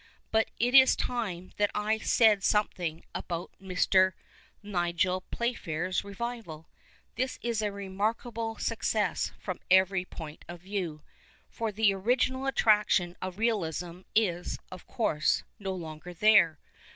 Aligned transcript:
But 0.31 0.49
it 0.57 0.73
is 0.73 0.95
time 0.95 1.51
that 1.57 1.69
I 1.75 1.99
said 1.99 2.43
something 2.43 3.03
about 3.13 3.51
Mr. 3.61 4.13
Nigel 4.63 5.21
Playfair's 5.29 6.01
re^'ival. 6.01 6.65
This 7.17 7.37
is 7.43 7.61
a 7.61 7.71
remarkable 7.71 8.55
success, 8.57 9.31
from 9.39 9.59
every 9.69 10.05
point 10.05 10.43
of 10.47 10.61
view. 10.61 11.03
For 11.51 11.71
the 11.71 11.93
original 11.93 12.47
attraction 12.47 13.15
of 13.21 13.37
realism 13.37 14.01
is, 14.15 14.57
of 14.71 14.87
course, 14.87 15.43
no 15.59 15.75
longer 15.75 16.15
there. 16.15 16.57